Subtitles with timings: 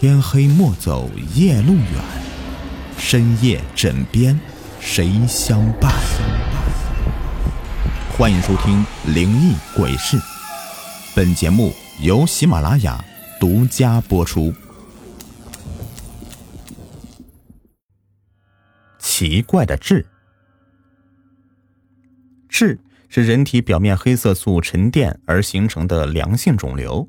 [0.00, 1.84] 天黑莫走夜路远，
[2.96, 4.38] 深夜枕边
[4.78, 5.92] 谁相伴？
[8.16, 10.16] 欢迎收听《灵异鬼事》，
[11.16, 13.04] 本节目由喜马拉雅
[13.40, 14.54] 独家播出。
[19.00, 20.06] 奇怪的痣，
[22.48, 22.78] 痣
[23.08, 27.08] 是人体表面黑色素沉淀而形成的良性肿瘤，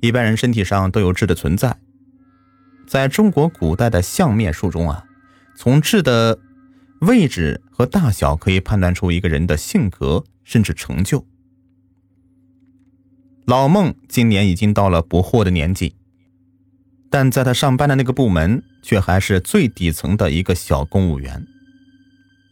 [0.00, 1.78] 一般人身体上都有痣的存在。
[2.88, 5.04] 在中国古代的相面术中啊，
[5.54, 6.38] 从痣的
[7.02, 11.26] 位置和大小可以判断出一个人的性格甚至成就。
[13.44, 15.96] 老孟今年已经到了不惑的年纪，
[17.10, 21.46] 但在他上班的那个部门却还是最底层的一个小公务员。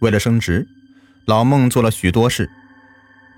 [0.01, 0.69] 为了升职，
[1.27, 2.51] 老孟做了许多事，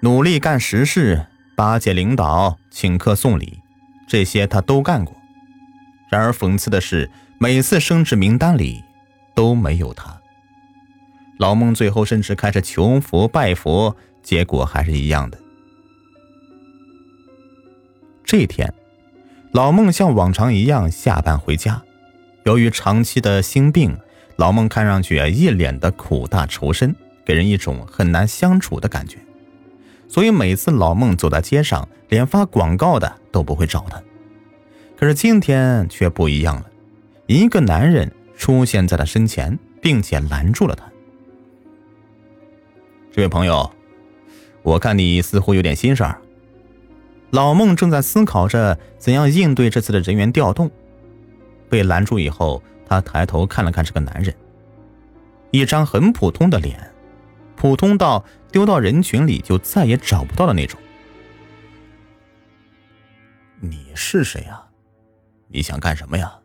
[0.03, 1.27] 努力干实事，
[1.57, 3.59] 巴结领导，请客送礼，
[4.09, 5.18] 这些他都干过。
[6.09, 8.83] 然而讽刺的是，每次升职名单里
[9.35, 10.21] 都没有他。
[11.39, 15.39] 老孟最后甚至开始求佛拜佛，结果还是一样的。
[18.25, 18.75] 这天，
[19.53, 21.83] 老孟像往常一样下班回家。
[22.45, 23.97] 由于长期的心病，
[24.37, 29.19] 老孟看上去一脸的苦大仇深，给人一种很难相处的感觉。
[30.09, 34.03] 所以每次老孟走在街上，连发广告的都不会找他。
[34.99, 36.69] 可是今天却不一样了，
[37.27, 40.85] 一个男人出现在他身前，并且拦住了他。
[43.13, 43.71] 这位朋友，
[44.63, 46.21] 我看你似乎有点心事儿。
[47.31, 50.69] 老孟正在思考着怎样应对这次的人员调动，
[51.69, 54.35] 被拦住以后，他抬头看了看这个男人，
[55.53, 56.77] 一张很普通的脸，
[57.55, 60.81] 普通到丢到人群里就再也找不到的那种。
[63.61, 64.61] 你是谁呀？
[65.49, 66.39] 你想干什么呀？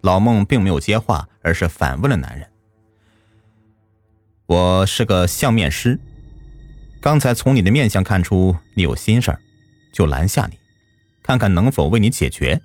[0.00, 2.50] 老孟并没有接话，而是反问了男人
[4.46, 6.00] ：“我是个相面师，
[7.00, 9.40] 刚才从你的面相看出你有心事儿，
[9.92, 10.58] 就拦下你，
[11.22, 12.60] 看看能否为你解决。”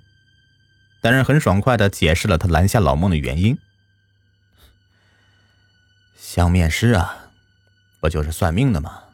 [1.02, 3.56] 男人很爽快的解释了他拦下老孟的原因
[6.18, 7.30] ：“相面师啊，
[8.00, 9.04] 不就是算命的吗？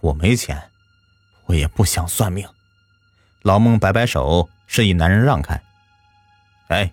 [0.00, 0.70] 我没钱，
[1.46, 2.48] 我也不想算命。”
[3.42, 4.50] 老孟摆摆手。
[4.68, 5.60] 示意男人让开。
[6.68, 6.92] 哎，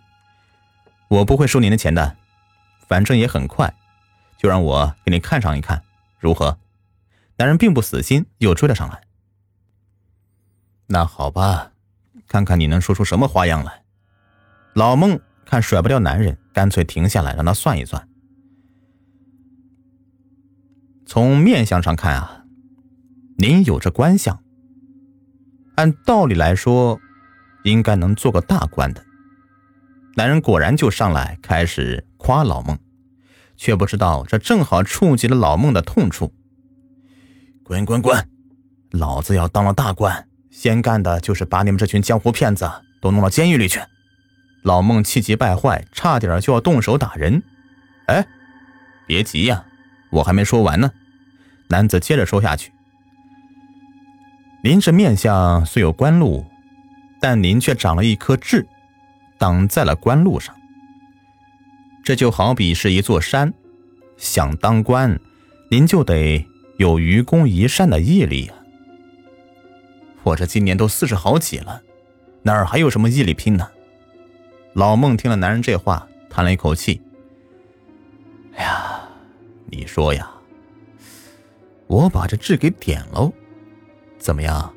[1.10, 2.16] 我不会收您的钱的，
[2.88, 3.72] 反正也很快，
[4.38, 5.84] 就让我给你看上一看，
[6.18, 6.58] 如何？
[7.38, 9.02] 男人并不死心，又追了上来。
[10.88, 11.74] 那好吧，
[12.28, 13.84] 看看你能说出什么花样来。
[14.74, 18.08] 老孟看甩不掉男人，干脆停下来让他算一算。
[21.06, 22.46] 从面相上看啊，
[23.38, 24.42] 您有着官相，
[25.76, 27.02] 按道理来说。
[27.66, 29.04] 应该能做个大官的。
[30.16, 32.78] 男人果然就上来开始夸老孟，
[33.58, 36.34] 却不知道这正好触及了老孟的痛处。
[37.64, 38.30] 滚滚滚！
[38.92, 42.70] 老子要当了大官，先干的就是把你们这群江湖骗子
[43.02, 43.82] 都弄到监狱里去。
[44.62, 47.44] 老孟气急败坏，差点就要动手打人。
[48.06, 48.26] 哎，
[49.08, 49.66] 别急呀，
[50.12, 50.92] 我还没说完呢。
[51.70, 52.72] 男子接着说下去
[54.64, 56.46] ：“您这面相虽有官禄。”
[57.28, 58.68] 但您却长了一颗痣，
[59.40, 60.56] 挡在了官路上。
[62.04, 63.52] 这就好比是一座山，
[64.16, 65.20] 想当官，
[65.72, 66.46] 您就得
[66.78, 68.56] 有愚公移山的毅力啊！
[70.22, 71.82] 我这今年都四十好几了，
[72.44, 73.68] 哪儿还有什么毅力拼呢？
[74.74, 77.02] 老孟听了男人这话，叹了一口气
[78.54, 79.02] ：“哎呀，
[79.72, 80.30] 你说呀，
[81.88, 83.34] 我把这痣给点喽，
[84.20, 84.72] 怎么样？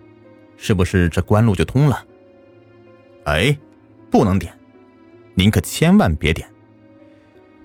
[0.57, 2.03] 是不是这官路就通了？”
[3.29, 3.57] 哎，
[4.11, 4.53] 不能点，
[5.35, 6.49] 您可千万别点。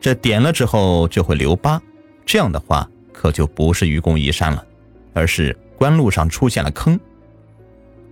[0.02, 1.82] 这点了之后就会留疤，
[2.26, 4.66] 这样的话可就不是愚公移山了，
[5.14, 7.00] 而是官路上出现了坑。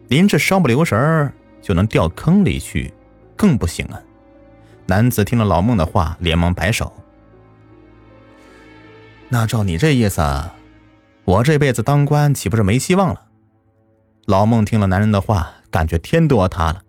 [0.08, 2.94] 您这稍不留神儿就能掉坑里去，
[3.36, 4.02] 更不行啊！
[4.86, 6.92] 男子听了老孟的话，连忙摆手。
[9.28, 10.22] 那照你这意思，
[11.26, 13.26] 我这辈子当官岂不是没希望了？
[14.26, 16.82] 老孟听了男人的话，感觉天都要塌了。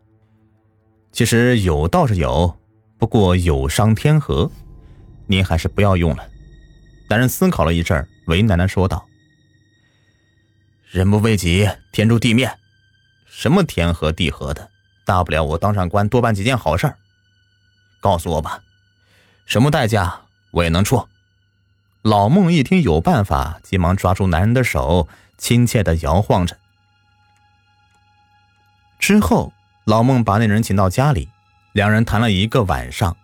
[1.13, 2.59] 其实有倒是有，
[2.99, 4.51] 不过有伤天和，
[5.27, 6.27] 您还是不要用了。
[7.11, 9.07] 男人思考了一阵，为难的说道
[10.91, 12.51] ：“人不为己，天诛地灭。
[13.27, 14.71] 什么天和地和的，
[15.05, 16.95] 大不了我当上官，多办几件好事。
[18.01, 18.63] 告诉我吧，
[19.45, 20.23] 什么代价
[20.53, 21.07] 我也能出。”
[22.01, 25.07] 老孟一听有办法，急忙抓住男人的手，
[25.37, 26.57] 亲切的摇晃着。
[28.99, 29.53] 之后。
[29.85, 31.29] 老孟把那人请到家里，
[31.73, 33.17] 两人谈了一个晚上。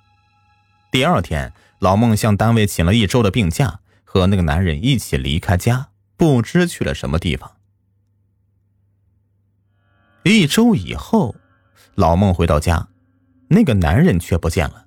[0.91, 7.53] 第二天，老孟向单位请了一周的病假，和那个男人一起离开家，不知去了什么地方。
[10.25, 11.37] 一周以后，
[11.95, 12.89] 老孟回到家，
[13.49, 14.87] 那个男人却不见了。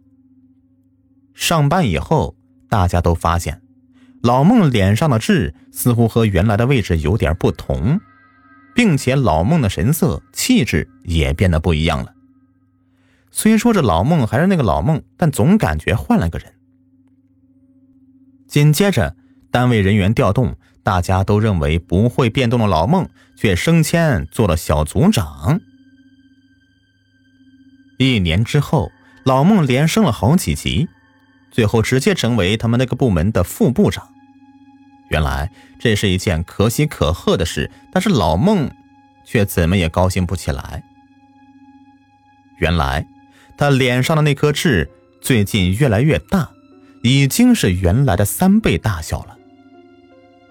[1.33, 2.35] 上班以后，
[2.69, 3.61] 大家都发现，
[4.21, 8.01] 老孟脸上的痣似乎和原来的位置有点不同，
[8.73, 12.13] 并且老孟的神色、气质也变得不一样了。
[13.31, 16.53] 虽说这老孟还是那个老孟，但总感觉换了个人。
[18.47, 19.15] 紧接着，
[19.49, 25.61] 单位人员调动，大家都认为不会变动的老孟，却升迁做了小组长。
[27.97, 28.91] 一年之后，
[29.23, 30.89] 老孟连升了好几级，
[31.51, 34.09] 最后直接成为他们那个部门的副部长。
[35.11, 38.71] 原来这是一件可喜可贺的事，但是老孟
[39.23, 40.83] 却怎么也高兴不起来。
[42.57, 43.05] 原来。
[43.57, 44.89] 他脸上的那颗痣
[45.21, 46.49] 最近越来越大，
[47.03, 49.37] 已经是原来的三倍大小了。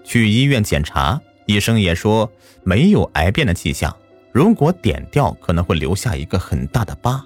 [0.05, 2.31] 去医院检查，医生也说
[2.63, 3.93] 没有癌变的迹象，
[4.31, 7.25] 如果点掉可能会留下一个很大的疤。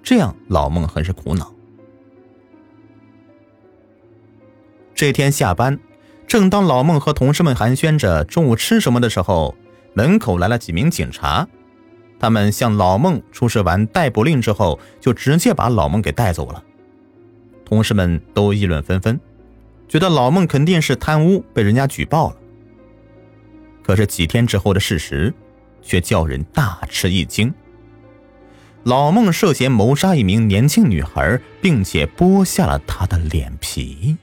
[0.00, 1.52] 这样老孟很是苦恼。
[4.94, 5.76] 这天下班，
[6.28, 9.56] 正当老孟和同事们寒暄着中午吃什么的时候，
[9.94, 11.48] 门口来了几名警察。
[12.20, 16.62] 他们向老孟出示完逮捕令之后，就直接把老孟给带走了。
[17.64, 19.18] 同事们都议论纷纷，
[19.88, 22.36] 觉得老孟肯定是贪污被人家举报了。
[23.82, 25.32] 可是几天之后的事实，
[25.80, 27.52] 却叫人大吃一惊。
[28.82, 34.14] 老孟涉嫌谋杀一名年轻女孩，并且剥下了她的脸皮。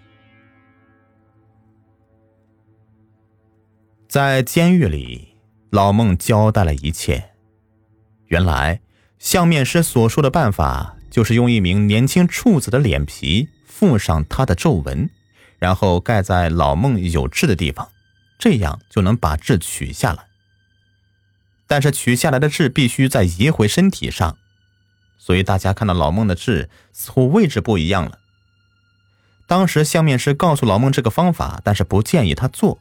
[4.15, 5.35] 在监狱里，
[5.71, 7.31] 老孟交代了一切。
[8.27, 8.79] 原来，
[9.19, 15.09] 相面师所说的办法就是用一名年轻处子的脸皮附上他的皱纹，
[15.59, 17.89] 然后盖在老孟有痣的地方，
[18.39, 20.27] 这样就能把痣取下来。
[21.67, 24.38] 但是取下来的痣必须再移回身体上，
[25.17, 28.19] 所以大家看到老孟的痣似乎位置不一样了。
[29.45, 32.79] 当时相面师告诉老孟这个方法，但是不建议他做。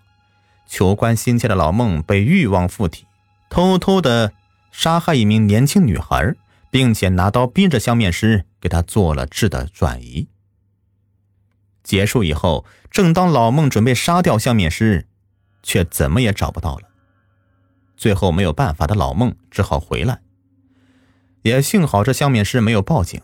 [0.66, 3.06] 求官心切的老孟被欲望附体，
[3.49, 4.32] 偷偷的。
[4.76, 6.34] 杀害一名年轻女孩，
[6.69, 10.26] 并且拿刀逼着相面师给他做了痣的转移。
[11.84, 15.06] 结束以后，正当老孟准备杀掉相面师，
[15.62, 16.88] 却怎么也找不到了。
[17.96, 20.22] 最后没有办法的老孟只好回来。
[21.43, 23.22] 也幸好这相面师没有报警。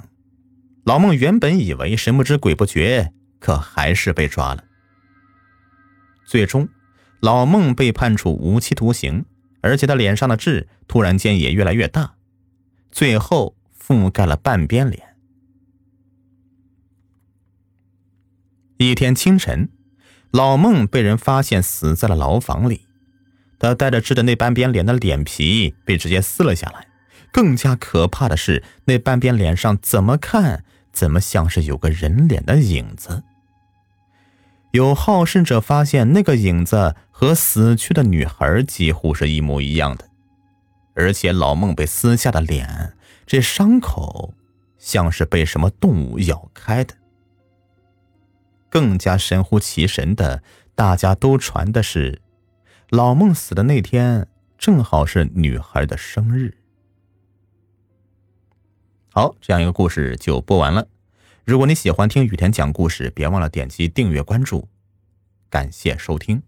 [0.85, 4.63] 老孟原本以为神不知鬼不觉，可还是被抓了。
[6.25, 6.69] 最终，
[7.21, 9.25] 老孟被判处无期徒刑。
[9.63, 12.15] 而且他脸上的痣突然间也越来越大，
[12.91, 15.17] 最后覆盖了半边脸。
[18.79, 19.69] 一天清晨，
[20.31, 22.87] 老孟被人发现死在了牢房里，
[23.59, 26.89] 他带着痣的那半边脸的脸皮被直接撕了下来。
[27.31, 33.25] 更加可怕的是，那半边脸上怎么看怎么像是有个人脸的影子。
[34.73, 40.09] 有好事者发现，那个影子和死去的女孩几乎是一模一样的，
[40.95, 42.97] 而且老孟被撕下的脸，
[43.27, 44.33] 这伤口
[44.79, 46.95] 像是被什么动物咬开的。
[48.69, 50.45] 更加神乎其神的，
[50.77, 52.23] 大家都传的是，
[52.91, 56.57] 老孟死的那天正好是女孩的生日。
[59.13, 60.87] 好，这样一个故事就播完了。
[61.45, 64.69] 如果你喜欢听雨田讲故事，别忘了点击订阅关注，
[65.49, 66.43] 感谢收听。